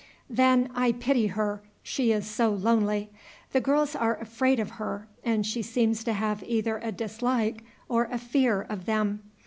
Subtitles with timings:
[0.31, 3.11] Then, I pity her, she is so lonely.
[3.51, 8.05] The girls are afraid of her, and she seems to have either a dislike or
[8.05, 9.21] a fear of them.